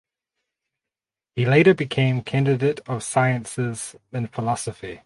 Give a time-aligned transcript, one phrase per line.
[1.35, 4.99] He later became Candidate of Sciences in philosophy.